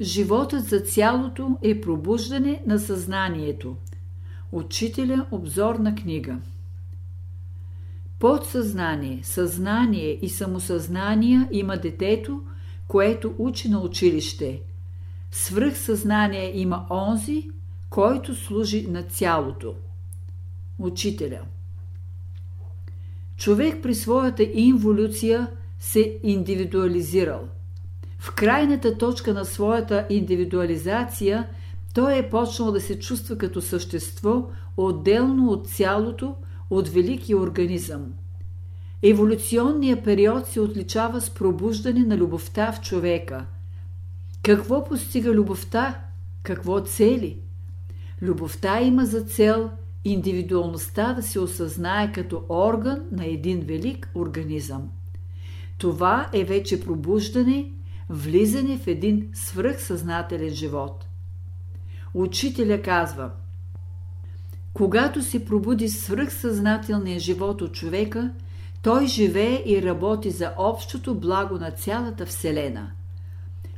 [0.00, 3.76] Животът за цялото е пробуждане на съзнанието.
[4.52, 6.38] Учителя обзорна книга
[8.18, 12.42] Подсъзнание, съзнание и самосъзнание има детето,
[12.88, 14.62] което учи на училище.
[15.30, 17.50] Свръхсъзнание има онзи,
[17.90, 19.74] който служи на цялото.
[20.78, 21.40] Учителя
[23.36, 25.48] Човек при своята инволюция
[25.78, 27.48] се индивидуализирал.
[28.20, 31.48] В крайната точка на своята индивидуализация
[31.94, 36.34] той е почнал да се чувства като същество, отделно от цялото,
[36.70, 38.12] от великия организъм.
[39.02, 43.46] Еволюционният период се отличава с пробуждане на любовта в човека.
[44.42, 46.00] Какво постига любовта?
[46.42, 47.38] Какво цели?
[48.22, 49.70] Любовта има за цел
[50.04, 54.88] индивидуалността да се осъзнае като орган на един велик организъм.
[55.78, 57.70] Това е вече пробуждане,
[58.10, 61.06] влизане в един свръхсъзнателен живот.
[62.14, 63.30] Учителя казва
[64.74, 68.32] Когато се пробуди свръхсъзнателния живот от човека,
[68.82, 72.90] той живее и работи за общото благо на цялата Вселена.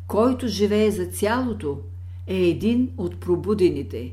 [0.07, 1.79] Който живее за цялото,
[2.27, 4.13] е един от пробудените.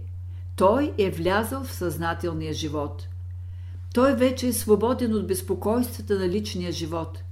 [0.56, 3.08] Той е влязъл в съзнателния живот.
[3.94, 7.23] Той вече е свободен от безпокойствата на личния живот.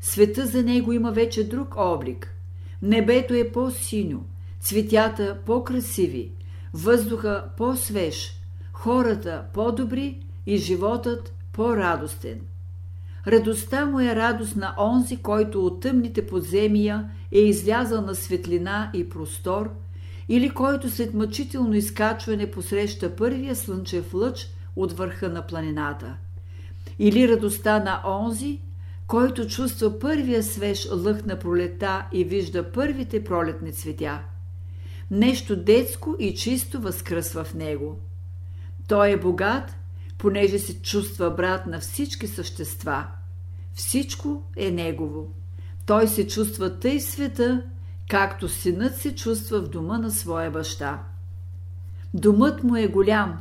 [0.00, 2.34] Света за него има вече друг облик.
[2.82, 4.24] Небето е по-синьо,
[4.60, 6.32] цветята по-красиви,
[6.74, 8.32] въздуха по-свеж,
[8.72, 12.40] хората по-добри и животът по-радостен.
[13.26, 19.08] Радостта му е радост на онзи, който от тъмните подземия е излязъл на светлина и
[19.08, 19.70] простор,
[20.28, 26.16] или който след мъчително изкачване посреща първия слънчев лъч от върха на планината.
[26.98, 28.60] Или радостта на онзи,
[29.10, 34.20] който чувства първия свеж лъх на пролета и вижда първите пролетни цветя.
[35.10, 37.98] Нещо детско и чисто възкръсва в него.
[38.88, 39.76] Той е богат,
[40.18, 43.06] понеже се чувства брат на всички същества.
[43.74, 45.34] Всичко е негово.
[45.86, 47.62] Той се чувства тъй света,
[48.10, 51.02] както синът се чувства в дома на своя баща.
[52.14, 53.38] Домът му е голям.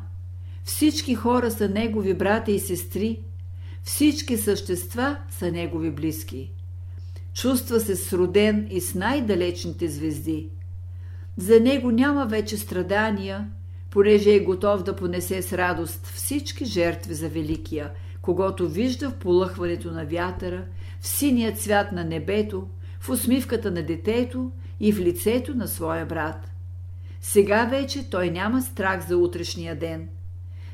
[0.64, 3.24] Всички хора са негови брата и сестри.
[3.84, 6.52] Всички същества са негови близки.
[7.34, 10.50] Чувства се сроден и с най-далечните звезди.
[11.38, 13.50] За него няма вече страдания,
[13.90, 17.92] понеже е готов да понесе с радост всички жертви за Великия,
[18.22, 20.66] когато вижда в полъхването на вятъра,
[21.00, 22.68] в синия цвят на небето,
[23.00, 26.52] в усмивката на детето и в лицето на своя брат.
[27.22, 30.08] Сега вече той няма страх за утрешния ден.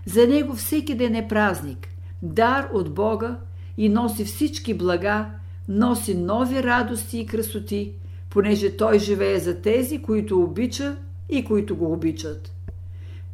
[0.05, 1.87] За него всеки ден е празник,
[2.33, 3.37] дар от Бога
[3.77, 5.29] и носи всички блага,
[5.67, 7.93] носи нови радости и красоти,
[8.29, 10.97] понеже той живее за тези, които обича
[11.29, 12.51] и които го обичат.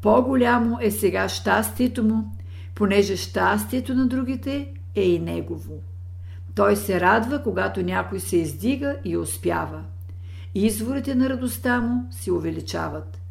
[0.02, 2.36] По-голямо е сега щастието му,
[2.76, 5.82] понеже щастието на другите е и негово.
[6.56, 9.84] Той се радва, когато някой се издига и успява.
[10.56, 13.22] Изворите на радостта му се увеличават.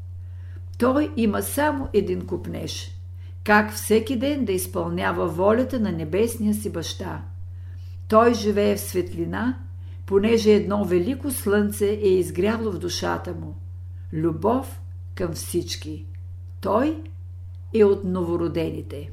[0.79, 3.00] Той има само един купнеж.
[3.45, 7.23] Как всеки ден да изпълнява волята на небесния си баща.
[8.09, 9.59] Той живее в светлина,
[10.07, 13.55] понеже едно велико слънце е изгряло в душата му.
[14.13, 14.81] Любов
[15.15, 16.07] към всички.
[16.61, 17.03] Той
[17.75, 19.11] е от новородените.